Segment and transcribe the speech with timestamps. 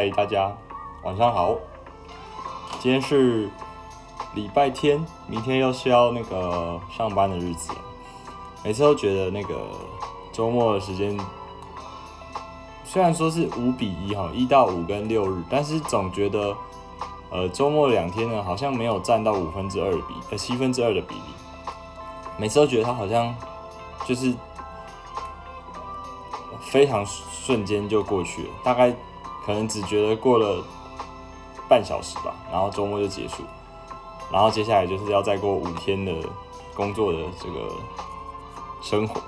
[0.00, 0.50] 嗨，大家
[1.02, 1.54] 晚上好。
[2.80, 3.50] 今天是
[4.32, 7.70] 礼拜天，明天又是要那个上班的日子。
[8.64, 9.60] 每次都觉得那个
[10.32, 11.14] 周末的时间，
[12.82, 16.56] 虽然说是五比一哈，一到五跟六日，但是总觉得
[17.28, 21.22] 呃周末两天呢，好像没有占到五分之二比呃七分之二的比例。
[22.38, 23.34] 每次都觉得它好像
[24.06, 24.34] 就是
[26.62, 28.96] 非常瞬间就过去了，大概
[29.44, 30.64] 可能只觉得过了
[31.68, 33.42] 半小时吧，然后周末就结束，
[34.32, 36.14] 然后接下来就是要再过五天的
[36.74, 37.68] 工作的这个
[38.82, 39.20] 生活，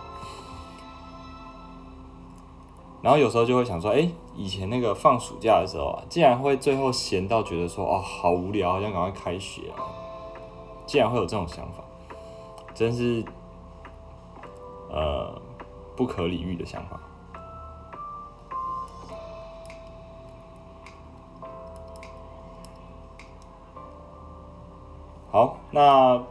[3.00, 9.84] 然后有时候就会想说，哎，以前那个放暑假的时候啊，竟然会最后闲到觉得说，哦，好无聊，好像赶快开学啊，
[10.86, 11.82] 竟然会有这种想法。
[12.74, 13.22] 真是，
[14.88, 15.30] 呃，
[15.94, 16.98] 不可理喻的想法。
[25.32, 26.22] 好，那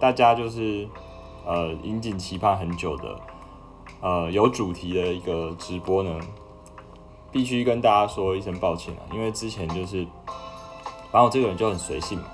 [0.00, 0.88] 大家就是
[1.46, 3.16] 呃，引颈期盼很久的，
[4.00, 6.18] 呃，有主题的一个直播呢，
[7.30, 10.04] 必须跟大家说一声抱歉啊，因为之前就是，
[11.12, 12.24] 反正我这个人就很随性嘛。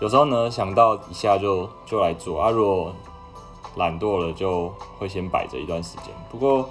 [0.00, 2.50] 有时候呢，想到一下就就来做啊。
[2.50, 2.92] 如果
[3.76, 6.06] 懒惰了，就会先摆着一段时间。
[6.28, 6.68] 不过，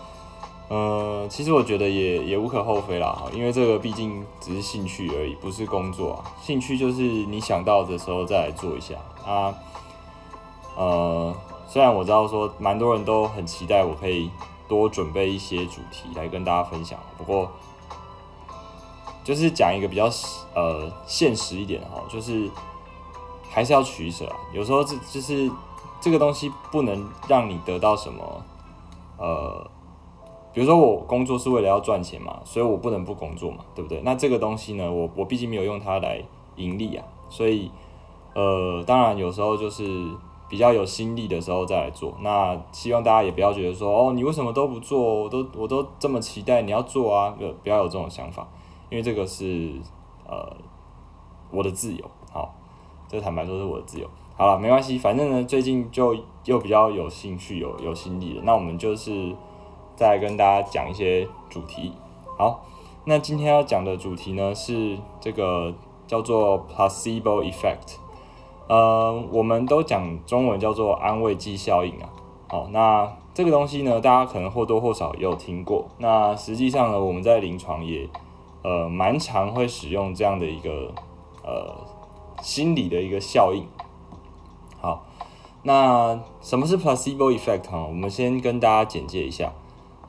[0.71, 6.31] 呃，其实我觉得也也无可厚非啦，因为这个毕竟只是兴趣而已，不是工作啊。
[6.41, 8.95] 兴趣就是你想到的时候再来做一下
[9.25, 9.53] 啊。
[10.77, 11.35] 呃，
[11.67, 14.31] 虽然我知道说蛮多人都很期待我可以
[14.69, 17.51] 多准备一些主题来跟大家分享，不过
[19.25, 20.09] 就是讲一个比较
[20.55, 22.49] 呃现实一点哈，就是。
[23.53, 25.51] 还是要取舍啊，有时候这就是
[25.99, 28.41] 这个东西不能让你得到什么，
[29.17, 29.69] 呃，
[30.53, 34.01] 比如说我工作是为了要赚钱嘛，所以我不能不工作嘛，对不对？
[34.03, 36.21] 那这个东西呢，我我毕竟没有用它来
[36.55, 37.71] 盈利啊，所以
[38.33, 40.07] 呃，当然有时候就是
[40.49, 42.13] 比较有心力的时候再来做。
[42.21, 45.23] 那希望大家也不要觉得说哦，你为什么都不做？
[45.23, 48.47] 我都我都这么期待你要做啊，不不要有这种想法，
[48.89, 49.71] 因为这个是
[50.27, 50.55] 呃
[51.49, 52.53] 我的自由，好。
[53.07, 54.07] 这坦白说是我的自由。
[54.37, 58.41] 好了，没关系，反正呢，最近就又比较有兴趣、有有心力了。
[58.45, 59.35] 那我们就是
[60.01, 61.93] 再跟大家讲一些主题。
[62.35, 62.63] 好，
[63.05, 65.71] 那今天要讲的主题呢是这个
[66.07, 67.97] 叫做 placebo effect。
[68.67, 72.09] 呃，我们都讲中文叫做安慰剂效应啊。
[72.47, 75.85] 好，那这个东西呢，大家可能或多或少也有听过。
[75.99, 78.09] 那实际上呢，我们在临床也
[78.63, 80.91] 呃蛮常会使用这样的一个
[81.43, 81.75] 呃。
[82.41, 83.63] 心理的一个效应。
[84.81, 85.05] 好，
[85.61, 87.85] 那什么是 placebo effect 哈？
[87.87, 89.53] 我们先跟大家简介一下。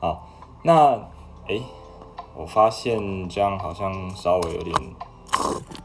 [0.03, 0.27] 好，
[0.63, 0.99] 那
[1.47, 1.63] 诶，
[2.35, 4.75] 我发现这样好像稍微有点，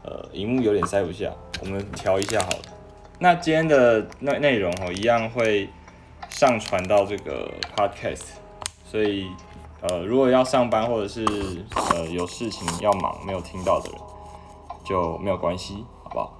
[0.03, 1.31] 呃，荧幕有点塞不下，
[1.61, 2.57] 我们调一下好了。
[3.19, 5.69] 那今天的内内容哦，一样会
[6.27, 8.31] 上传到这个 podcast，
[8.83, 9.31] 所以
[9.79, 11.25] 呃，如果要上班或者是
[11.95, 13.97] 呃有事情要忙没有听到的人，
[14.83, 16.33] 就没有关系，好不好？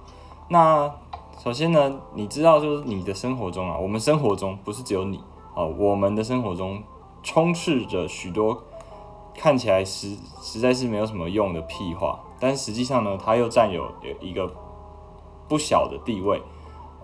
[0.50, 0.94] 那
[1.42, 5.18] 首先呢，你知道就是你的生活中啊，我们生活中不是只有你
[5.54, 6.82] 哦，我们的生活中
[7.22, 8.62] 充斥着许多
[9.34, 14.52] 看起来实实在是没有什么用的屁话，但实际上呢，它又占有一个
[15.48, 16.42] 不小的地位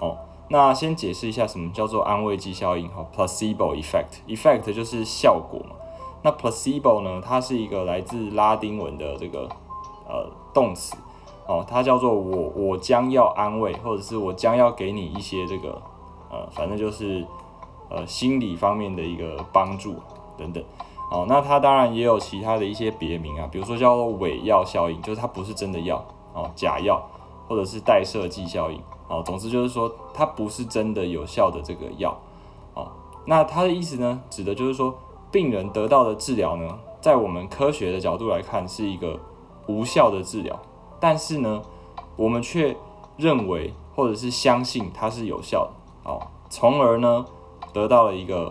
[0.01, 0.17] 哦。
[0.49, 5.77] 那先解释一下什么叫做安慰剂效应哈，placebo effect，effect 就是效果嘛。
[6.23, 9.49] 那 placebo 呢，它是一个来自拉丁文的这个
[10.09, 10.97] 呃动词。
[11.49, 15.81] 哦，它叫做我，我将要安慰，或者是我将要给你一些这个，
[16.29, 17.25] 呃，反正就是
[17.89, 19.97] 呃心理方面的一个帮助
[20.37, 20.63] 等等。
[21.11, 26.05] 哦，那它当然也有其他的一些别名啊，比如说叫做伪药效应，就是它不是真的药
[26.35, 27.01] 哦，假药，
[27.47, 28.81] 或者是代设剂效应。
[29.09, 32.19] 哦，总之就是说它不是真的有效的这个药。
[32.75, 32.89] 哦，
[33.25, 34.93] 那它的意思呢，指的就是说
[35.31, 39.21] 病人得到的治疗呢，在我们科学的角度来看是一个
[39.69, 40.59] 无效的治疗。
[40.99, 41.63] 但是呢，
[42.17, 42.77] 我们却
[43.17, 47.25] 认为或者是相信它是有效的，哦，从而呢
[47.77, 48.51] 得到了一个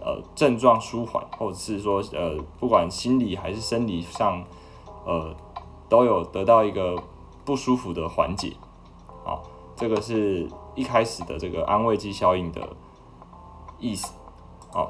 [0.00, 4.42] 呃症状舒缓，或者是说呃不管心理还是生理上，
[5.04, 5.34] 呃
[5.86, 6.96] 都有得到一个
[7.44, 8.54] 不舒服的缓解，
[9.22, 9.42] 好，
[9.76, 12.66] 这个是一开始的这个安慰剂效应的
[13.78, 14.14] 意思，
[14.72, 14.88] 啊，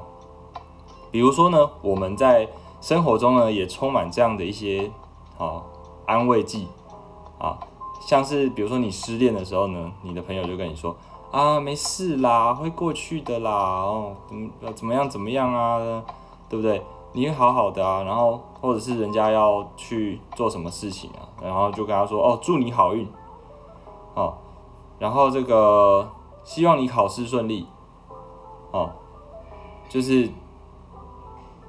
[1.11, 2.47] 比如说呢，我们在
[2.79, 4.89] 生活中呢也充满这样的一些
[5.37, 5.61] 啊
[6.05, 6.69] 安慰剂。
[7.37, 7.59] 啊，
[7.99, 10.95] 像是比如说你失恋的时候呢，你的朋友就跟你说
[11.35, 15.77] 啊，没事啦，会过去的啦，哦，怎么怎么样怎么样啊，
[16.47, 16.81] 对不对？
[17.11, 23.05] 你会好好的啊，然后或者是人家要去做什么事情啊，然后就跟他说哦，祝你好运，
[24.13, 24.33] 哦，
[24.97, 26.09] 然后这个
[26.45, 27.67] 希望你考试顺利，
[28.71, 28.89] 哦，
[29.89, 30.29] 就是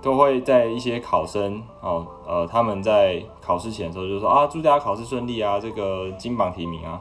[0.01, 7.01] 都会在一些考生哦，呃，他们在考试前的时候就说啊，祝大家考试顺利啊，这个金榜题名啊，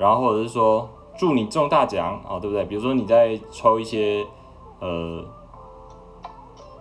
[0.00, 2.64] 然后或者是说祝你中大奖哦，对不对？
[2.64, 4.26] 比如说你在抽一些
[4.80, 5.24] 呃。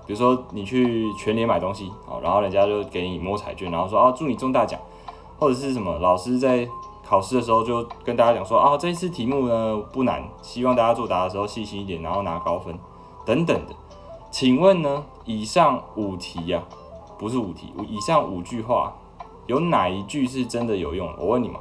[0.08, 4.80] 比如说你去全联买东西，好，然后人家就给你摸彩券，然后说啊祝你中大奖，
[5.40, 6.70] 或者是什么老师在
[7.04, 12.78] 考试的时候就跟大家讲说啊这一次题目呢不难，希望大家作答的时候细心一点，然后拿高分
[13.26, 13.74] 等等的。
[14.30, 16.64] 请问呢以上五题呀，
[17.18, 18.94] 不是五题，以上五句话
[19.48, 21.12] 有哪一句是真的有用？
[21.18, 21.60] 我问你嘛，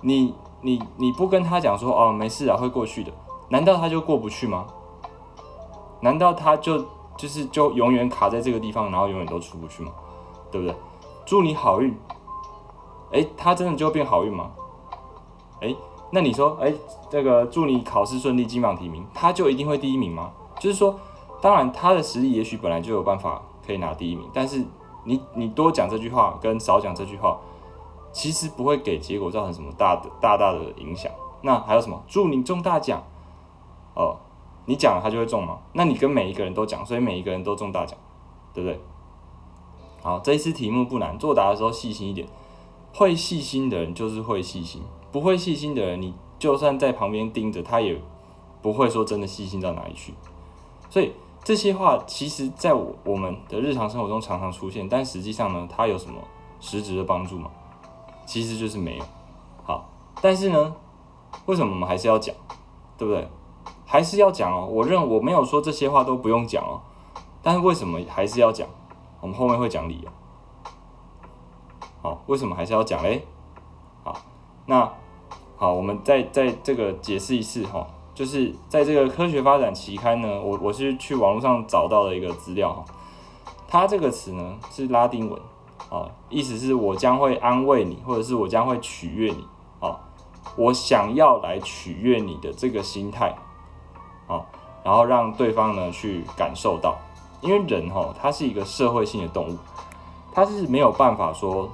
[0.00, 3.12] 你你你不跟他讲说哦没事啊会过去的，
[3.50, 4.66] 难道他就过不去吗？
[6.00, 6.84] 难道他就？
[7.14, 9.92] 就是就永远卡在这个地方，然后永远都出不去吗，
[10.50, 10.74] 对不对？
[11.26, 11.94] 祝你好运，
[13.12, 14.50] 哎，他真的就变好运吗？
[15.60, 15.76] 哎，
[16.10, 16.72] 那你说，哎，
[17.10, 20.32] 这个祝你考试顺利，金榜题名，他就一定会第一名吗？
[20.58, 20.98] 就是说，
[21.42, 24.64] 当然他的实力也许本来就有办法可以拿第一名，但是
[25.04, 27.38] 你你多讲这句话跟少讲这句话，
[28.12, 31.10] 其实不会给结果造成什么大的大大的影响。
[31.40, 32.02] 那还有什么？
[32.06, 33.02] 祝你中大奖，
[33.94, 34.16] 哦。
[34.64, 35.58] 你讲了他就会中吗？
[35.72, 37.98] 那你跟每一个人都讲，所以每一个人都中大奖，
[38.54, 38.78] 对不对？
[40.00, 42.28] 好，这一次题目不难，作答的时候细心一点。
[42.94, 44.80] 会细心的人就是会细心，
[45.10, 48.00] 不会细心的人，你就算在旁边盯着，他也
[48.60, 50.14] 不会说真的细心到哪里去。
[50.88, 51.12] 所以
[51.42, 56.20] 这些话其实在我我们的日常生活中常常出现，但实际上呢，它有什么
[56.60, 57.50] 实质的帮助吗？
[58.26, 59.04] 其实就是没有。
[59.64, 59.88] 好，
[60.20, 60.74] 但是呢，
[61.46, 62.34] 为什么我们还是要讲，
[62.96, 63.28] 对不对？
[63.84, 66.80] 还是要讲哦，我认我没有说这些话都不用讲哦，
[67.42, 68.66] 但是为什么还是要讲？
[69.20, 70.10] 我们后面会讲理由。
[72.02, 73.24] 好，为什么还是要讲嘞？
[74.02, 74.16] 好，
[74.66, 74.92] 那
[75.56, 82.84] 好，我们再再这个解释一次哈，就是在这个科学发展期刊呢，我我是去网络上找到了一个资料哈，
[83.68, 85.40] 它这个词呢是拉丁文
[85.92, 89.46] 啊，意思是我将会安慰你，或者是我将会取悦你
[89.78, 90.00] 啊，
[90.56, 93.34] 我想要来取悦你的这个心态。
[94.26, 94.40] 啊，
[94.82, 96.96] 然后让对方呢去感受到，
[97.42, 99.58] 因为人哈，他是一个社会性的动物，
[100.32, 101.68] 他是没有办法说，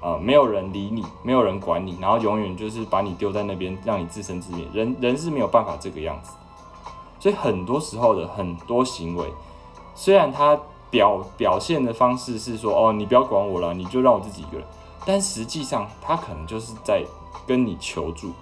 [0.00, 4.66] 呃，没有人理你，没有人管你，然后永远就是把你丢在那边，让你自生自灭。
[4.72, 6.32] 人人是没有办法这个样子，
[7.18, 9.30] 所以很多时候的很多行为，
[9.94, 10.58] 虽然他
[10.90, 14.66] 表表现的方式是说，哦，你不要管我了，你就让我自己一个人，
[15.04, 17.04] 但实际上他可能就是在
[17.46, 18.32] 跟你求助。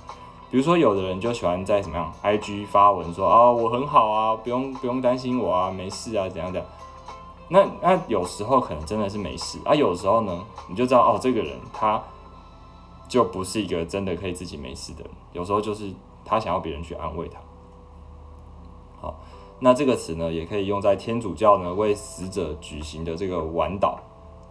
[0.49, 6.71] 比如说，有的人就喜欢在怎么样，IG 发文说啊，我很好啊，不用不用担心我啊，没事啊，怎样怎样。
[7.49, 12.01] 那那有时候可能真的是没事啊，有时候呢，你就知道哦，这个人他
[13.09, 15.93] 就不是一个真的可以自己没事的人，有时候就是
[16.25, 17.41] 他想要别人去安慰他。
[19.01, 19.15] 好，
[19.59, 23.97] 那这个词呢，也可以用在天主教呢为死者举行的这个晚祷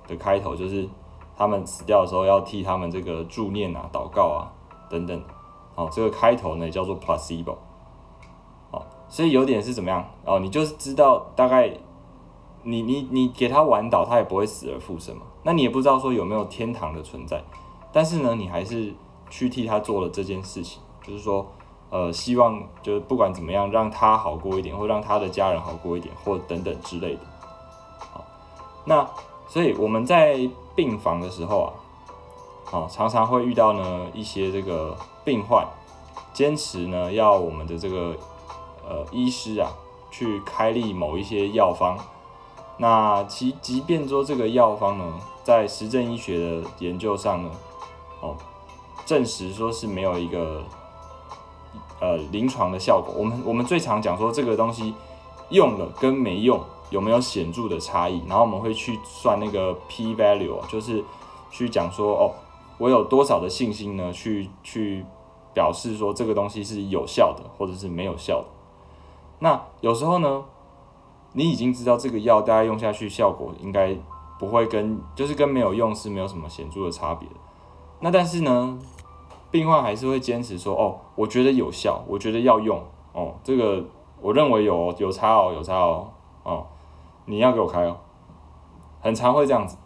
[0.07, 0.87] 的开头，就是
[1.37, 4.51] 他们死掉的时候要替他们这个祝念啊、祷告啊
[4.89, 5.21] 等等。
[5.75, 7.55] 好，这个开头呢叫做 placebo，
[8.71, 10.39] 好，所以有点是怎么样哦？
[10.39, 11.69] 你就是知道大概，
[12.63, 15.23] 你你你给他玩倒，他也不会死而复生嘛。
[15.43, 17.43] 那你也不知道说有没有天堂的存在，
[17.91, 18.93] 但是呢，你还是
[19.29, 21.45] 去替他做了这件事情，就是说，
[21.95, 27.21] 呃，希望就是不管怎么样，让他好过一点，或让他的家人好过一点，或等等之类的。
[28.11, 28.25] 好，
[28.83, 29.07] 那
[29.47, 31.71] 所以我们在病房的时候啊。
[32.67, 35.65] 好，常常会遇到呢一些这个病患，
[36.33, 38.15] 坚持呢要我们的这个
[38.83, 39.69] 呃医师啊
[40.09, 41.95] 去开立某一些药方。
[42.77, 47.51] 那其即便说这个药方呢，在实证医学的研究上呢，
[48.19, 48.35] 哦，
[49.05, 50.63] 证实说是没有一个
[51.99, 53.13] 呃临床的效果。
[53.17, 54.93] 我们我们最常讲说这个东西
[55.49, 56.59] 用了跟没用
[56.89, 61.03] 有没有显著的差异，然后我们会去算那个 p value，就是
[61.51, 62.31] 去讲说哦。
[62.77, 64.11] 我有多少的信心呢？
[64.11, 65.05] 去去
[65.53, 68.47] 表示说这个东西是有效的，或者是没有效的。
[69.39, 70.43] 那有时候呢，
[71.31, 73.95] 你已经知道这个药大家用下去效果应该
[74.37, 77.29] 不会跟就是跟没有用是没有什么显著的差别。
[78.01, 78.77] 那但是呢，
[79.55, 82.77] 病患还是会坚持说：“哦，我觉得有效，我觉得要用
[83.13, 83.81] 哦，这个
[84.19, 86.09] 我认为有有差哦，有差哦，
[86.43, 86.67] 哦，
[87.23, 87.95] 你要给我开哦。”
[88.99, 89.77] 很常会这样子。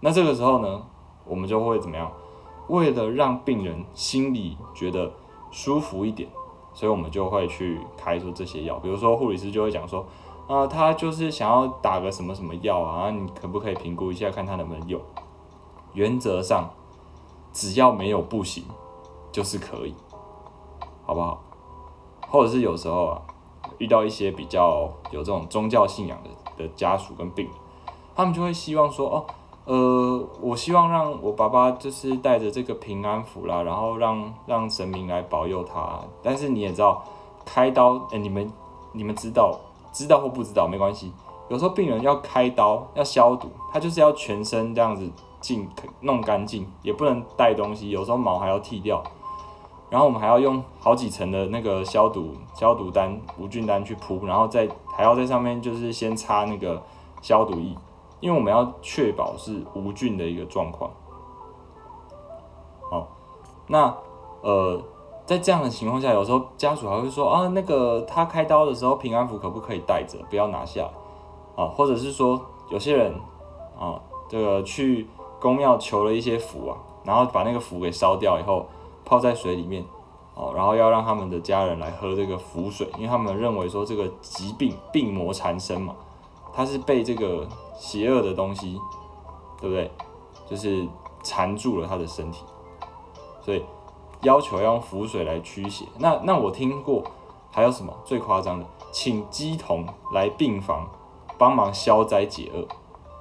[0.00, 0.82] 那这个时候呢？
[1.24, 2.10] 我们就会怎么样？
[2.66, 5.12] 为了让病人心里觉得
[5.52, 6.28] 舒服一点，
[6.74, 8.76] 所以我们就会去开出这些药。
[8.80, 10.04] 比如说护理师就会讲说
[10.48, 15.00] ：“呃，他就是想要打个什么什么药啊，你可不可以评估一下，看他能不能用？
[15.92, 16.70] 原则上，
[17.52, 18.64] 只要没有不行，
[19.36, 19.94] 就是可以，
[21.04, 21.38] 好不好？
[22.30, 23.20] 或者是有时候啊，
[23.76, 27.54] 遇到一些比较有这种宗教信仰的的家属跟病人，
[28.14, 29.26] 他们就会希望说，哦，
[29.66, 36.00] 呃，我希望让我爸爸就是带着这个平安符啦，然后让让神明来保佑他。
[36.22, 37.04] 但是你也知道，
[37.44, 38.50] 开刀，哎，你们
[38.92, 39.54] 你们知道，
[39.92, 41.12] 知道或不知道没关系。
[41.50, 45.06] 有时候病人要开刀要消毒，他就是要全身这样子
[45.42, 45.68] 净
[46.00, 49.04] 弄干净，也不能带东西，有时候毛还要剃掉。
[49.88, 56.82] 然后我们还要用好几层的那个消毒消毒单、无菌单去铺，然后再还要在上面就是先擦那个
[57.22, 57.76] 消毒液，
[58.18, 60.90] 因为我们要确保是无菌的一个状况。
[62.90, 63.06] 好，
[63.68, 63.94] 那
[64.40, 64.82] 呃，
[65.24, 70.90] 在这样的情况下，有时候家属还会说啊，那个他开刀的时候平安符可不可以带着，不要拿下
[71.54, 71.66] 啊？
[71.66, 72.40] 或者是说
[72.70, 73.14] 有些人
[73.78, 75.06] 啊，这个去
[75.40, 78.66] 公庙求了一些符啊，然后把那个符给烧掉以后。
[79.06, 79.82] 泡在水里面，
[80.34, 85.94] 哦，然后要让他们的家人来喝这个符水，因为他们认为说这个疾病病魔缠身嘛，
[86.52, 87.46] 他是被这个
[87.78, 88.78] 邪恶的东西，
[89.60, 89.90] 对不对？
[90.48, 90.86] 就是
[91.22, 92.44] 缠住了他的身体，
[93.40, 93.64] 所以
[94.22, 95.84] 要求要用符水来驱邪。
[95.98, 97.02] 那那我听过
[97.50, 100.88] 还有什么最夸张的，请鸡童来病房
[101.38, 102.66] 帮忙消灾解厄。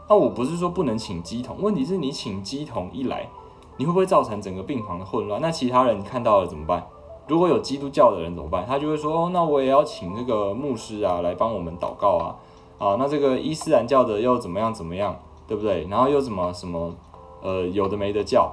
[0.07, 3.29] 那我不是说不能请鸡童，问题是你请鸡童一来。
[3.77, 5.41] 你会不会造成整个病房的混乱？
[5.41, 6.85] 那其他人看到了怎么办？
[7.27, 8.65] 如果有基督教的人怎么办？
[8.67, 12.35] 他就会说：哦，那我也要请这个牧师啊来帮我们祷告啊！
[12.77, 15.17] 啊，那这个伊斯兰教的又怎么样怎么样，
[15.47, 15.87] 对不对？
[15.89, 16.93] 然后又怎么什么
[17.41, 18.51] 呃有的没的教，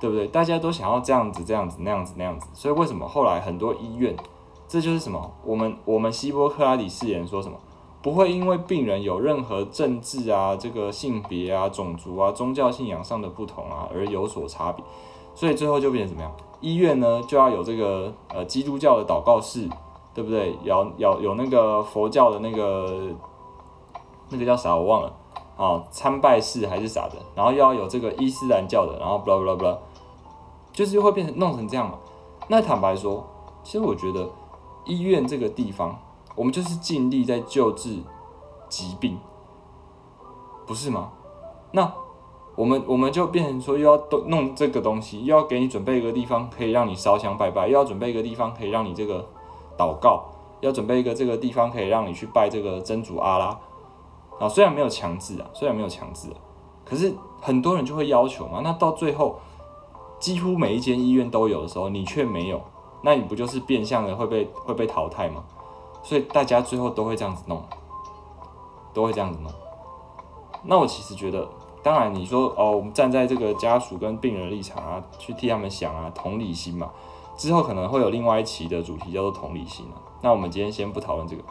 [0.00, 0.26] 对不对？
[0.26, 4.16] 大家都想要这样子这样子那样子那样子，所以为什么后来很多医院，
[4.66, 5.30] 这就是什么？
[5.44, 7.56] 我们我们希波克拉底誓言说什么？
[8.04, 14.84] 不会因为病人有任何政治啊、这个性别啊、种族啊、宗教信仰上的不同啊而有所差别，
[15.34, 16.30] 所以最后就变成怎么样？
[16.60, 19.66] 医院呢就要有这个呃基督教的祷告室，
[20.12, 20.54] 对不对？
[20.64, 23.08] 要要有那个佛教的那个
[24.28, 25.10] 那个叫啥我忘了
[25.56, 29.78] 啊，参拜室还是啥的，然后又要有这个伊斯兰教的，然后 blah blah blah，
[30.74, 31.98] 就是会变成弄成这样嘛？
[32.48, 33.26] 那坦白说，
[33.62, 34.28] 其实我觉得
[34.84, 35.98] 医院这个地方。
[36.34, 37.98] 我们就是尽力在救治
[38.68, 39.18] 疾病，
[40.66, 41.12] 不是吗？
[41.72, 41.92] 那
[42.56, 49.26] 我们我们就变成说，又要都弄这个东西，又要给你准备一个地方可以让你烧香拜拜，又要准备一个地方可以让你这个
[49.76, 50.24] 祷告，
[50.60, 53.58] 要准备一个这个地方可以让你去拜这个真主阿拉
[54.38, 54.48] 啊。
[54.48, 56.28] 虽然没有强制啊，虽然没有强制，
[56.84, 58.60] 可是很多人就会要求嘛。
[58.62, 59.40] 那到最后，
[60.20, 62.60] 几乎每一间医院都有的时候，你却没有，
[63.02, 65.44] 那你不就是变相的会被会被淘汰吗？
[66.04, 67.60] 所以大家最后都会这样子弄，
[68.92, 69.50] 都会这样子弄。
[70.62, 71.48] 那我其实觉得，
[71.82, 76.90] 当然你说哦，我们站在这个家属跟病人的立场啊，去替他们想啊，同理心嘛。
[77.36, 79.96] 之后可能会有另外一期的主题叫做同理心啊。
[80.22, 81.42] 那我们今天先不讨论这个。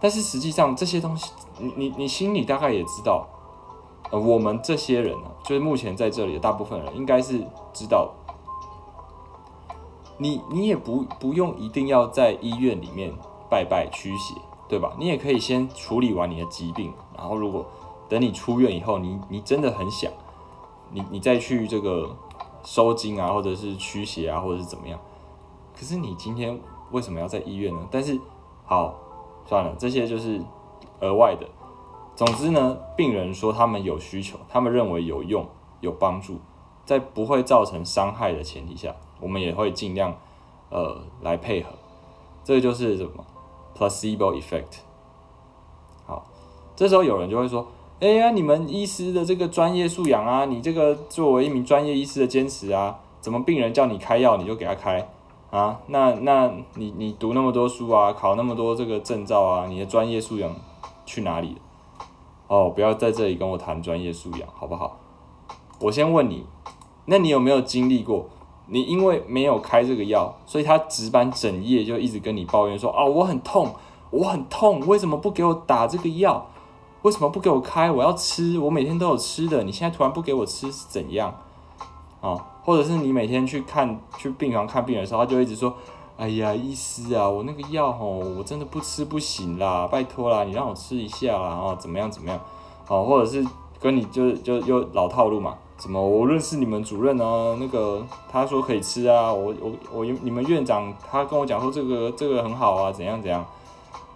[0.00, 3.26] 但是实际上这些东西，你你你心里大概也知道，
[4.10, 7.38] 呃，我们这些人呢，就是目前在这里的大部分人，应该是
[7.72, 8.10] 知道。
[10.18, 13.12] 你你也不不用一定要在医院里面。
[13.52, 14.34] 拜拜驱邪，
[14.66, 14.94] 对吧？
[14.98, 17.66] 你也可以先处理完你的疾病，然后如果
[18.08, 20.10] 等你出院以后，你你真的很想，
[20.90, 22.16] 你你再去这个
[22.64, 24.98] 收金啊，或者是驱邪啊，或者是怎么样？
[25.78, 26.58] 可是你今天
[26.92, 27.86] 为什么要在医院呢？
[27.90, 28.18] 但是
[28.64, 28.94] 好
[29.44, 30.40] 算了，这些就是
[31.00, 31.46] 额外的。
[32.16, 35.46] 总之呢，病人说他们有需求，他们认为有用、
[35.80, 36.38] 有帮助，
[36.86, 40.16] 在不会造成伤害的前提下，我们也会尽量
[40.70, 41.68] 呃来配合。
[42.44, 43.24] 这就是什么
[43.88, 44.78] ？placebo effect，
[46.06, 46.24] 好，
[46.76, 47.66] 这时候有人就会说
[47.98, 55.08] ：“哎呀，你们医师的这个专业素养啊，你这个作为一名专业医师的坚持啊，怎么病人叫你开药你就给他开
[55.50, 55.80] 啊？
[55.88, 60.54] 那那你你读那么多书啊，考那么多这个证照啊，你的专业素养
[61.04, 61.60] 去哪里了？
[62.46, 64.98] 哦，不要在这里跟我谈专业素养，好不好？
[65.80, 66.46] 我先问你，
[67.06, 68.28] 那你有没有经历过？”
[68.72, 73.74] 你因为没有开这个药，所以他值班整夜就一直跟你抱怨说啊，我很痛，
[74.08, 76.46] 我很痛，为什么不给我打这个药？
[77.02, 77.90] 为什么不给我开？
[77.90, 81.34] 我要吃，我每天都有吃的，你现在突然不给我吃是怎样？
[82.22, 85.74] 啊，或者是你每天去看去病房看病人的时候，他就一直说，
[86.16, 88.06] 哎呀，医师啊，我那个药吼，
[88.38, 92.40] 我真的不吃不行啦，拜托啦，你让我吃一下啦，哦，怎么样怎么样？
[92.88, 93.46] 哦，或者是
[93.78, 95.58] 跟你就就又老套路嘛。
[95.82, 96.00] 什么？
[96.00, 103.44] 我认识你们主任啊，那个他说可以吃啊，我我我你们院长他跟我讲说这个这个很好啊，怎样怎样？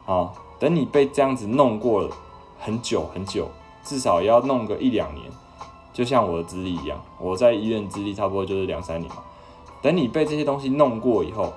[0.04, 2.10] 好，等你被这样子弄过了
[2.60, 3.48] 很久很久，
[3.82, 5.26] 至少要弄个一两年，
[5.92, 9.18] 就像我的资历一样，我在医院资历差不多就是两三年嘛。
[9.82, 11.52] 等你被这些东西弄过以后，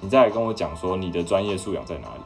[0.00, 2.20] 你再来跟我讲说你的专业素养在哪里？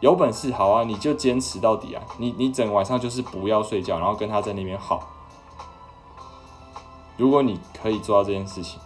[0.00, 2.02] 有本事好啊，你就坚持到底啊！
[2.18, 5.00] 你你整晚上就是不要睡觉，然后跟他在那边耗。
[7.20, 8.80] 如果你可以做到这件事情，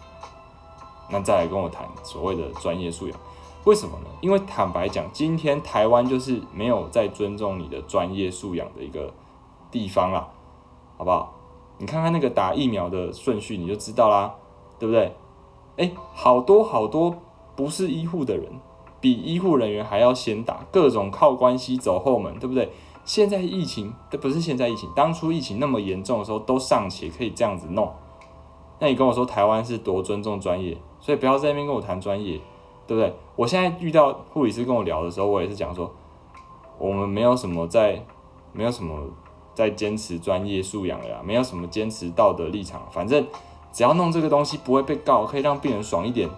[1.09, 3.17] 那再来跟我谈所谓的专业素养。
[3.63, 4.07] 为什么呢？
[4.21, 9.15] 因为坦白讲，今天台湾就是没有在尊重你的专业素养的一个
[9.71, 10.29] 地方啦，
[10.99, 11.33] 好不好？
[11.79, 14.35] 你看看那个打疫苗的顺序，你就知道啦，
[14.81, 15.15] 对不对？
[15.77, 17.15] 哎，好多好多
[17.55, 18.51] 不是医护的人。
[19.01, 22.73] 比医护人员还要先打，各种靠关系走后门，对不对？
[23.05, 27.93] 现在疫情，这不是现在疫情，当初疫情那么严重的时候，都尚且可以这样子弄。
[28.79, 32.41] 那你跟我说台湾是多尊重专业，所以不要在那边跟我谈专业，
[32.87, 33.15] 对不对？
[33.37, 35.91] 我现在遇到护理师跟我聊的时候，我也是讲说，
[36.79, 38.05] 我们没有什么在，
[38.53, 38.99] 没有什么
[39.55, 43.27] 在坚持专业素养的呀，没有什么坚持道德立场，反正
[43.73, 46.29] 只要弄这个东西不会被告，可以让病人爽一点，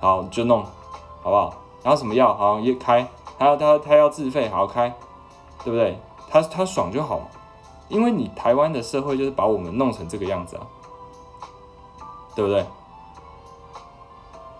[0.00, 0.64] 好就弄，
[1.22, 1.54] 好不好？
[1.82, 3.06] 然后什么药好也开，
[3.38, 4.92] 他要他他要自费好开，
[5.64, 5.96] 对不对？
[6.28, 7.28] 他他爽就好，
[7.88, 10.66] 因为你台湾的社会就是把我们弄成这个样子啊，
[12.38, 12.64] 对不对？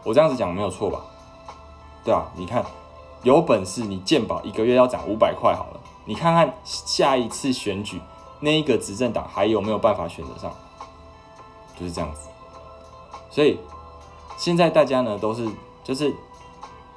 [0.02, 1.00] 我这样子讲没有错吧？
[2.02, 2.64] 对啊，你看
[3.22, 8.02] 有本事你健保一个月要涨五百块好了，你看看下一次选举
[8.40, 10.52] 那一个执政党还有没有办法选择上？
[11.78, 12.28] 就是这样子，
[13.30, 13.60] 所以
[14.36, 15.48] 现在大家呢都是
[15.84, 16.12] 就是。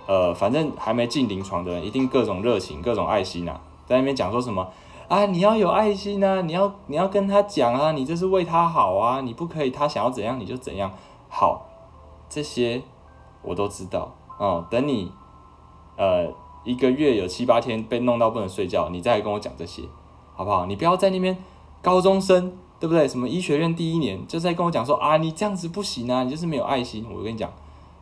[0.08, 3.54] 呃，反正还没进临床的人，一定各种热情、各种爱心呐，
[3.88, 4.68] 在那边讲说什么
[5.12, 5.26] 啊？
[5.26, 10.90] 你要有爱心啊，你要你要跟他讲啊，你这是为他好啊，你不可以他想要怎样你就怎样。
[11.28, 11.66] 好，
[12.30, 12.82] 这些
[13.42, 14.66] 我都知道哦。
[14.70, 15.12] 等你
[15.98, 19.84] 呃一个月有七八天被弄到不能睡觉，你再来跟我讲这些，
[20.34, 20.66] 好不好？
[20.66, 21.38] 你不要在那边
[21.82, 23.06] 高中生对不对？
[23.06, 27.06] 什么医学院第一年就在跟我讲说啊，你这样子不行啊，你就是没有爱心。
[27.14, 27.52] 我跟你讲，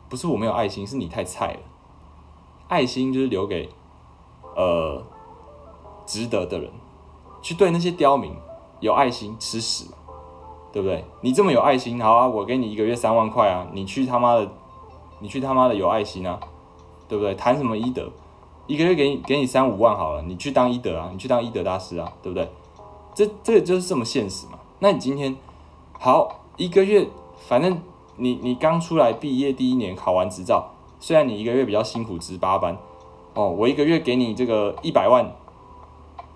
[0.07, 1.59] 不是我没有爱心，是你太菜了。
[2.67, 3.67] 爱心就是留给，
[4.55, 5.03] 呃，
[6.05, 6.71] 值得的人，
[7.41, 8.33] 去对那些刁民
[8.79, 9.85] 有爱心吃屎，
[10.71, 11.03] 对不对？
[11.21, 14.49] 你这么有爱心，好啊，我给你一个月三万块啊，你去他妈的，
[15.19, 16.39] 你去他妈的有爱心啊，
[17.07, 17.35] 对不对？
[17.35, 18.09] 谈什么医德？
[18.67, 22.47] 一个月给你给你三五万好了，你去当医德啊，你去当医德大师啊，对不对？
[23.15, 24.59] 这这个就是这么现实嘛。
[24.79, 25.35] 那你今天
[25.97, 27.07] 好一个月，
[27.47, 27.81] 反正
[28.15, 30.69] 你你刚出来毕业第一年考完执照。
[30.99, 32.77] 虽然你一个月比较辛苦值八班，
[33.33, 35.33] 哦，我一个月给你这个一百万，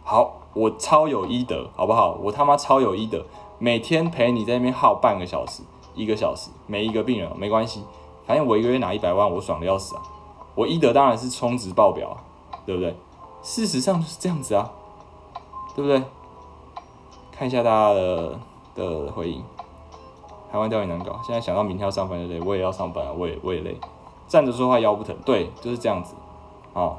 [0.03, 2.17] 好，我超有医德，好不好？
[2.21, 3.25] 我他妈超有医德，
[3.57, 5.63] 每天陪你在那边耗半个小时、
[5.95, 7.83] 一个小时，每一个病人没关系，
[8.25, 10.01] 反正我一个月拿一百万，我爽的要死啊！
[10.55, 12.17] 我医德当然是充值爆表啊，
[12.65, 12.95] 对不对？
[13.41, 14.71] 事实上就是这样子啊，
[15.75, 16.03] 对不对？
[17.31, 18.39] 看一下大家的
[18.75, 19.43] 的回应，
[20.51, 23.75] 台湾钓鱼难搞，现在想到明天要上班就累，我也要上班啊，我也我也累。
[24.27, 26.13] 站着说话腰不疼，对，就是这样子。
[26.73, 26.97] 哦，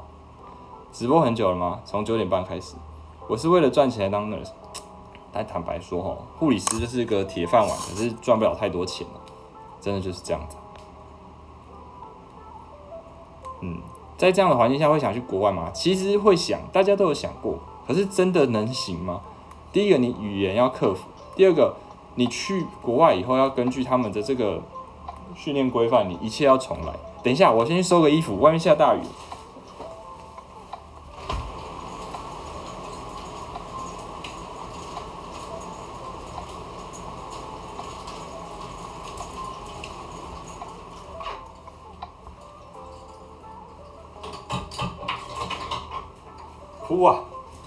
[0.91, 1.79] 直播很久了吗？
[1.85, 2.75] 从九点半开始。
[3.27, 4.49] 我是为了赚钱当 nurse。
[5.31, 9.05] 但坦白说，哈，护理师就是一个铁饭碗，可是赚不了太多钱。
[9.81, 10.55] 真的就是这样子。
[13.61, 13.79] 嗯，
[14.17, 15.69] 在这样的环境下，会想去国外吗？
[15.73, 17.59] 其实会想，大家都有想过。
[17.85, 19.21] 可是真的能行吗？
[19.71, 21.03] 第一个，你语言要克服；
[21.35, 21.75] 第二个，
[22.15, 24.61] 你去国外以后要根据他们的这个
[25.35, 26.93] 训练规范，你一切要重来。
[27.21, 29.01] 等一下，我先去收个衣服，外面下大雨。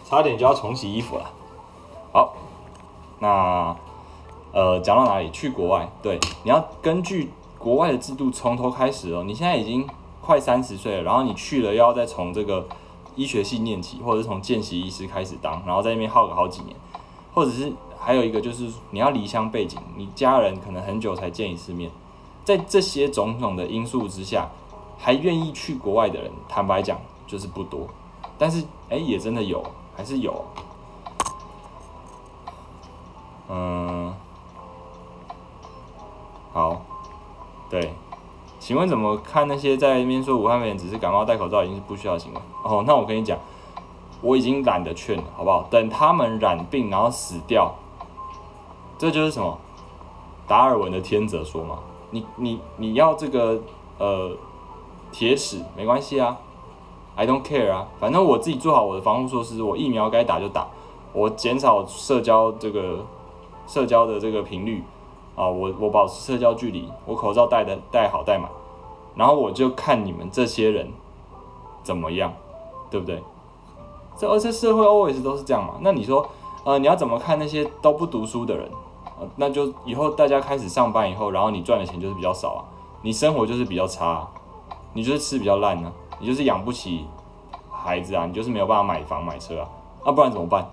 [0.08, 1.30] 差点就要重洗衣服了。
[2.12, 2.34] 好，
[3.18, 3.76] 那
[4.52, 5.28] 呃，讲到哪里？
[5.30, 7.30] 去国外，对，你要根据。
[7.58, 9.84] 国外的制度从头开始哦，你现在已经
[10.20, 12.64] 快三十岁了，然后你去了，要再从这个
[13.16, 16.76] 医学系念起，或者是从见习医师开始当，然后在那边耗个好几年，
[17.34, 21.90] 或者是还有一个就是你要离乡背景，你家人可能很久才见一次面，
[22.44, 24.48] 在这些种种的因素之下，
[24.96, 27.88] 还愿意去国外的人，坦白讲就是不多，
[28.38, 29.60] 但是哎也真的有，
[29.98, 30.44] 还是有，
[33.48, 34.14] 嗯，
[36.52, 36.80] 好。
[37.68, 37.92] 对，
[38.58, 42.40] 请问怎么看那些在那边说武汉肺炎只是感冒戴口罩已经是不需要行为？
[42.62, 43.36] 哦，那我跟你讲，
[44.22, 45.64] 我已经懒得劝了，好不好？
[45.68, 47.74] 等他们染病然后死掉，
[48.96, 49.58] 这就是什么？
[50.46, 51.80] 达尔文的天择说嘛，
[52.10, 53.60] 你你你要这个
[53.98, 54.34] 呃
[55.12, 56.38] 铁齿没关系啊，
[57.18, 60.68] I don't care 啊，反正我自己做好我的防护措施，我疫苗该打就打，
[61.12, 63.04] 我减少社交这个
[63.66, 64.84] 社交的这个频率
[65.34, 68.48] 啊，我我保持社交距离，我口罩戴的戴好戴满，
[69.16, 70.92] 然后我就看你们这些人
[71.82, 72.32] 怎么样，
[72.88, 73.20] 对不对？
[74.16, 75.74] 这而且社会 always 都是这样嘛。
[75.80, 76.24] 那你说，
[76.62, 78.70] 呃，你要怎么看那些都不读书的人？
[79.18, 82.64] 呃，那就以后大家开始上班以后，然后你赚的钱就是比较少啊，
[83.02, 84.30] 你生活就是比较差，啊
[84.92, 85.92] 你就是吃比较烂呢。
[86.18, 87.06] 你就是养不起
[87.70, 89.68] 孩子啊，你就是没有办法买房买车啊，
[90.04, 90.68] 那不然怎么办？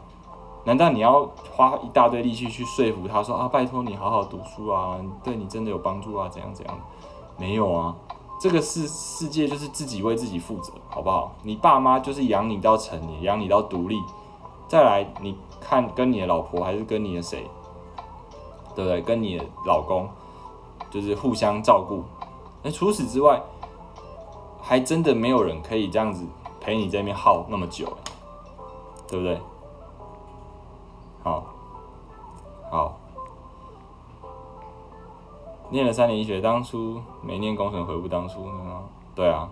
[0.63, 6.75] 难道你要花一大堆力气去说服他说啊，拜托你好好读书啊，对你真的有帮助啊，怎样怎样？
[7.37, 7.95] 没有啊，
[8.39, 11.33] 这个世世界就是自己为自己负责，好不好？
[11.43, 14.01] 你爸妈就是养你到成年，养你到独立，
[14.67, 17.47] 再来你看跟你的老婆还是跟你的谁，
[18.73, 19.01] 对不对？
[19.01, 20.09] 跟你的老公
[20.89, 22.03] 就是互相照顾。
[22.63, 23.39] 那除此之外。
[24.67, 26.25] 还真的没有人可以这样子
[26.59, 27.85] 陪你在那边耗那么久，
[29.07, 29.39] 对不对？
[31.23, 31.45] 好，
[32.71, 32.97] 好，
[35.69, 38.49] 念了三年医学，当初没念工程，悔不当初。
[39.13, 39.47] 对啊，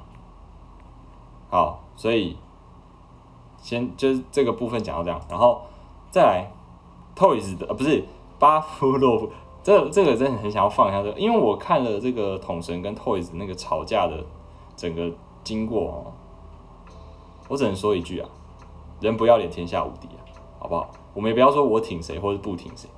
[1.52, 2.36] 好，所以
[3.62, 5.62] 先就是这个部分讲到这样，然后
[6.10, 6.52] 再来
[7.16, 8.04] ，Toys 的呃不是
[8.40, 14.26] 巴夫洛夫，这这个真的很想要放下这个，因为我看了这个统神跟 Toys 那个吵架的。
[14.76, 15.12] 整个
[15.44, 16.14] 经过哦，
[17.48, 18.30] 我只能说一句啊，
[19.00, 20.22] 人不要脸，天下无敌啊，
[20.60, 20.90] 好不好？
[21.14, 22.90] 我们也不要说我挺谁或者不挺谁。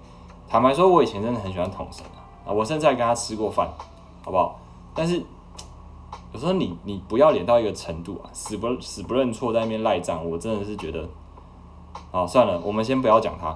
[0.48, 3.68] 坦白说，我以前真的很喜欢统神啊，啊，我甚至还跟他吃过饭，
[4.24, 4.60] 好不好？
[4.94, 5.22] 但是
[6.32, 11.10] 有时候你你不要脸到一个程度啊，死不死不认错，在那边赖账，我真的是觉得，
[12.12, 13.48] 好算了，我们先不要讲他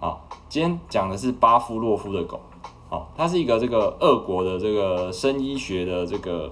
[0.00, 0.18] 啊。
[0.48, 2.40] 今天讲的是巴夫洛夫的狗，
[2.88, 6.50] 好，它是一个这个俄国的这个生医学的这个。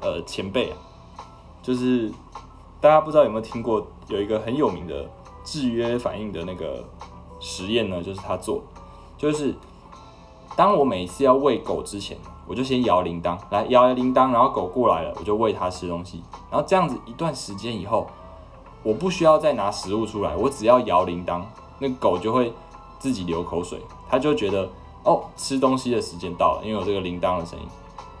[0.00, 0.76] 呃，前辈啊，
[1.62, 2.10] 就是
[2.80, 5.08] 大家不知道有没有听过，有一个很有名的
[5.44, 6.82] 制约反应的那个
[7.38, 8.62] 实验呢，就是他做，
[9.18, 9.54] 就是
[10.56, 18.06] 当我每次要喂狗之前，我就先摇铃铛，来摇铃铛，然后狗过来了，我就喂它吃东西，然后这样子一段时间以后，
[18.82, 21.42] 我不需要再拿食物出来，我只要摇铃铛，
[21.78, 22.52] 那狗就会
[22.98, 24.66] 自己流口水，它就觉得
[25.04, 27.66] 哦，吃东西的时间到了，因为有这个铃铛的声音，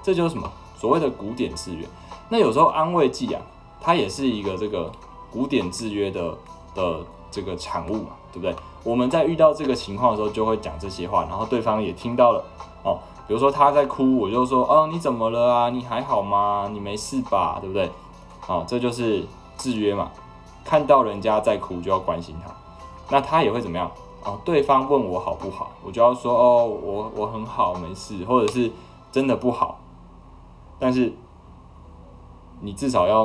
[0.02, 0.50] 这就是什么？
[0.80, 1.86] 所谓的古典制约，
[2.30, 3.42] 那有时候安慰剂啊，
[3.82, 4.90] 它也是一个这个
[5.30, 6.34] 古典制约的
[6.74, 8.56] 的这个产物嘛，对不对？
[8.82, 12.42] 我们在遇到这个情况的时候，就会讲这些话，然后对方也听到了
[12.82, 12.98] 哦。
[13.28, 15.68] 比如说他在哭，我就说哦，你怎么了啊？
[15.68, 16.70] 你还好吗？
[16.72, 17.58] 你没事吧？
[17.60, 17.90] 对不对？
[18.46, 19.22] 哦，这就是
[19.58, 20.10] 制约嘛。
[20.64, 22.50] 看到人家在哭，就要关心他，
[23.10, 23.90] 那他也会怎么样？
[24.24, 28.70] 哦，对方问我好不好，我就要说哦，我我很好，没事，或者是
[29.12, 29.78] 真的不好。
[30.80, 31.12] 但是，
[32.60, 33.24] 你至少要，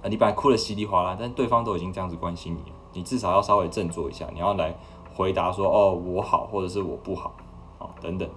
[0.00, 4.74] 啊，你本来哭的稀里哗啦，但对方都已经这样子关心你了，你至少要稍微振作一下，你要来
[5.14, 7.32] 回答说，哦，我好，或者是我不好，
[7.78, 8.28] 好，等等，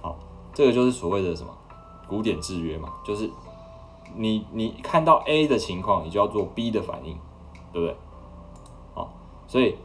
[0.00, 0.16] 好，
[0.54, 1.50] 这个就是所谓的什么
[2.08, 3.30] 古典制约嘛，就是
[4.16, 7.18] 你你看到 A 的情况，你就要做 B 的反应，
[7.72, 7.96] 对不对？
[8.94, 9.10] 好，
[9.46, 9.76] 所以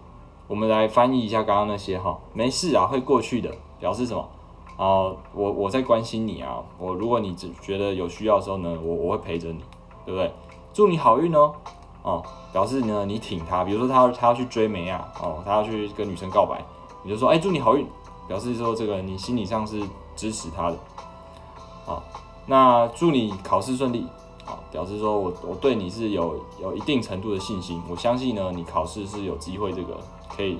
[0.48, 4.30] 我们来翻译一下刚刚那些哈，没事啊，会过去的，表示什么？
[4.76, 9.60] 啊，我我在关心你啊，我如果你只觉得有需要的时候呢，我我会陪着你，
[10.04, 10.32] 对不对？
[10.74, 11.54] 祝你好运哦，
[12.02, 16.60] 哦，表示呢你挺他，比如说他他要去追梅啊，哦，他要去跟女生告白，
[17.04, 17.86] 你就说哎祝你好运，
[18.28, 19.80] 表示说这个你心理上是
[20.16, 20.78] 支持他的，
[21.86, 22.02] 好，
[22.48, 24.08] 那祝你考试顺利，
[24.48, 30.58] 啊，表示说我我对你是有有一定程度的信心，我相信呢你考试是有机会这个可以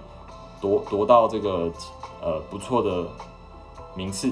[0.62, 1.72] 夺夺到这个
[2.22, 3.08] 呃不错的。
[3.96, 4.32] 名次，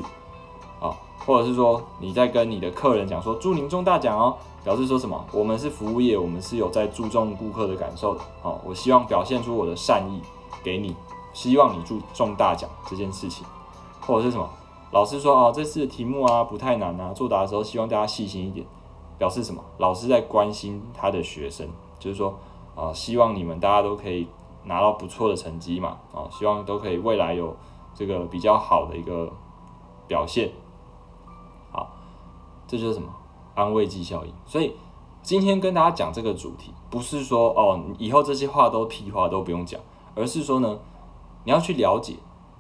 [0.80, 0.96] 啊，
[1.26, 5.24] 或者是说你在跟你的客人讲说祝您中大奖哦，表示说什么？
[5.32, 10.22] 我们是服务业，我们是有在注重顾客的感受的，好，我希望表现出我的善意
[10.64, 10.96] 给你，
[11.34, 13.46] 希望你中中大奖这件事情，
[14.02, 14.50] 或者是什么？
[14.92, 18.66] 老师说啊，这次的题目啊不太难啊，作答的时候希望大家细心一点，
[19.18, 19.64] 表示什么？
[19.78, 22.38] 老师在关心他的学生，就是说
[22.76, 24.28] 啊，希望你们大家都可以
[24.66, 27.56] 拿到不错的成绩嘛，啊，希望都可以未来有
[27.96, 29.32] 这个比较好的一个。
[30.12, 30.52] 表现
[31.72, 31.90] 好，
[32.68, 33.08] 这就是什么
[33.56, 34.34] 安慰剂效应。
[34.46, 34.76] 所以
[35.22, 39.80] 今天跟大家讲这个主题，不是说哦，以后这些话都屁话都不用讲，
[40.14, 40.78] 而是说呢，
[41.46, 42.16] 你要去了解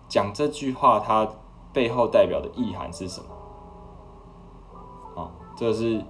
[0.07, 1.27] 讲这句话它
[1.73, 5.21] 背后代表的意涵是什么。
[5.21, 6.01] 啊，这是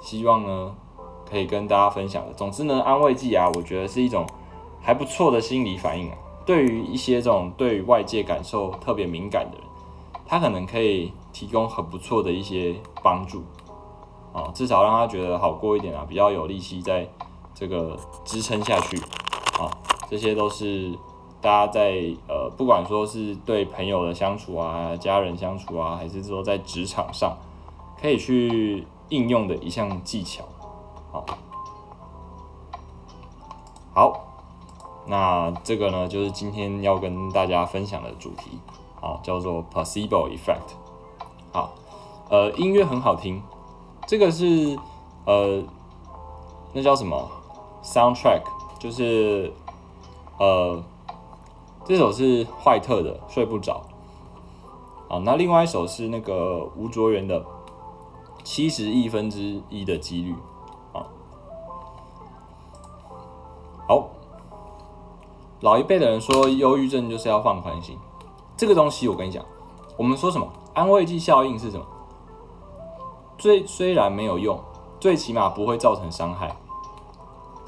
[0.00, 0.74] 希望呢
[1.28, 2.32] 可以跟大家分享的。
[2.32, 4.26] 总之呢，安慰剂啊，我觉得是一种
[4.80, 6.16] 还不错的心理反应啊。
[6.46, 9.65] 对于一些这种对外界感受特别敏感的人。
[10.26, 13.44] 他可能可以提供很不错的一些帮助，
[14.32, 17.08] 啊，至少让他觉得好过一点啊，比较有力气在
[17.54, 18.98] 这个支撑下去
[19.58, 19.70] 啊，
[20.10, 20.92] 这些都是
[21.40, 27.36] 大家在呃，不管说是对朋友的相处啊、家人相处啊，还是说在职场上
[28.00, 30.44] 可以去应用的一项技巧，
[31.12, 31.24] 好，
[33.94, 34.24] 好，
[35.06, 38.58] 那这个呢，就是今天要跟大家分享的主题，
[39.00, 40.74] 好，叫做 placebo effect，
[41.52, 41.74] 好，
[42.30, 43.42] 呃，音乐很好听。
[44.06, 44.78] 这个是
[45.24, 45.62] 呃，
[46.72, 47.28] 那叫什么
[47.82, 48.42] soundtrack？
[48.78, 49.52] 就是
[50.38, 50.82] 呃，
[51.84, 53.82] 这首是坏特的睡不着。
[55.08, 57.44] 啊，那另外一首是那个吴卓源的
[58.42, 60.34] 七十亿分之一的几率。
[60.92, 61.06] 啊，
[63.86, 64.08] 好，
[65.60, 67.96] 老一辈的人说忧郁症就是要放宽心，
[68.56, 69.44] 这个东西我跟你讲，
[69.96, 71.84] 我们说什么安慰剂效应是什么？
[73.36, 74.58] 最虽然没有用，
[74.98, 76.56] 最起码不会造成伤害。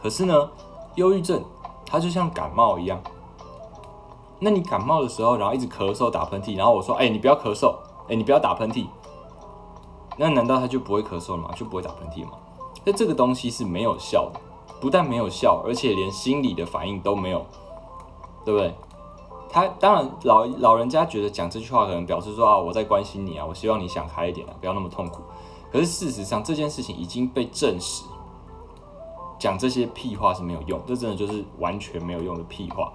[0.01, 0.51] 可是呢，
[0.95, 1.45] 忧郁症
[1.85, 2.99] 它就像感冒一样。
[4.39, 7.75] 那你感冒的时候，然后一直咳嗽、打喷嚏，然后我说：“哎，你不要咳嗽，
[8.09, 8.87] 哎，你不要打喷嚏。”
[10.17, 11.51] 那难道他就不会咳嗽了吗？
[11.55, 12.33] 就不会打喷嚏吗？
[12.85, 14.41] 那这个东西是没有效的，
[14.81, 17.45] 不但没有效，而且连心理的反应都没有，
[18.45, 18.73] 对不对？
[19.49, 25.23] 他当然老老人家觉得讲这句话可能表示说啊，我在关心你啊，我希望你想开一点啊，不要那么痛苦。
[25.71, 28.05] 可是事实上，这件事情已经被证实，
[29.39, 32.93] 讲这些屁话是没有用，这真的就是完全没有用的屁话。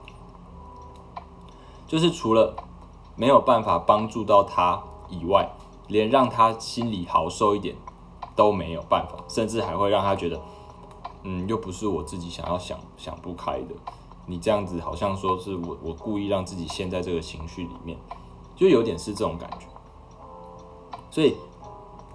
[1.86, 2.56] 就是除了
[3.16, 5.48] 没有办法帮助到他以外，
[5.88, 7.76] 连让他心里好受一点
[8.36, 10.42] 都没有办法，甚至还会让他觉得，
[11.22, 13.76] 嗯，又不是我自己想要想想不开的，
[14.26, 17.98] 你这样子好像说是我我故意让自己陷在这个情绪里面，
[18.56, 19.68] 就有点是这种感觉，
[21.10, 21.36] 所以。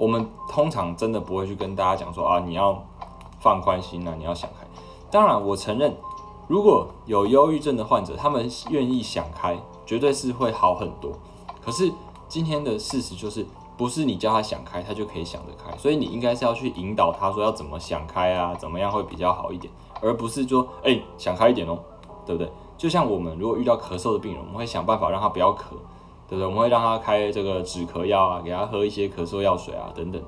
[0.00, 2.80] 我们通常真的不会去跟大家讲说啊，你要
[3.40, 4.64] 放宽心啊，你要想开。
[5.10, 5.92] 当然，我承认，
[6.46, 11.10] 如果有忧郁症的患者，他们愿意想开，绝对是会好很多。
[11.60, 11.92] 可是
[12.28, 13.44] 今天的事实就是，
[13.76, 15.76] 不是你叫他想开，他就可以想得开。
[15.76, 21.76] 所以你应该是要去引导他说要怎么想开啊，怎么样会比较好一点，而不是说哎想开一点哦，
[22.28, 22.52] 对不对？
[22.76, 25.72] 就像我们如果遇到咳嗽的病人，我们会想办法让他不要咳。
[26.28, 26.46] 对不对？
[26.46, 30.22] 我们会让他开这个止咳药啊，给他喝一些咳嗽药水啊，等等。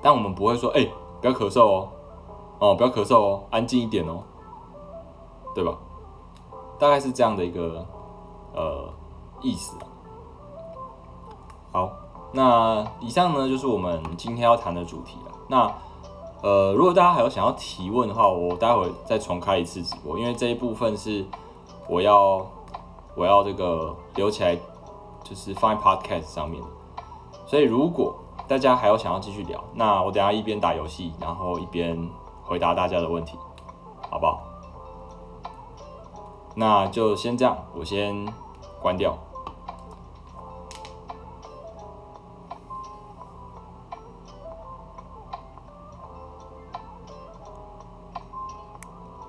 [0.00, 0.88] 但我们不会说，哎，
[1.20, 1.88] 不要咳嗽哦，
[2.60, 4.22] 哦，不要咳嗽哦，安静一点哦，
[5.56, 5.76] 对吧？
[6.78, 7.84] 大概是这样的一个
[8.54, 8.88] 呃
[9.42, 9.76] 意思。
[11.72, 11.90] 好，
[12.30, 15.32] 那以上呢就是我们今天要谈的主题了。
[15.48, 15.66] 那
[16.42, 21.24] 呃，如果大家还有想要提问的话，我待会再重开一次直播，因为这一部分是
[21.88, 22.46] 我要
[23.14, 24.58] 我要这个留起来。
[25.24, 26.62] 就是放在 Podcast 上面，
[27.46, 28.14] 所以如果
[28.46, 32.08] 大家还有想要继续聊，那我等下一边打游戏，然后一边
[32.44, 33.36] 回答大家的问题，
[34.08, 34.40] 好不好？
[36.54, 38.26] 那就先这样，我先
[38.80, 39.14] 关掉。